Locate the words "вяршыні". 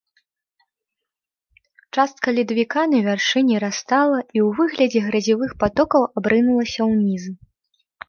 3.09-3.55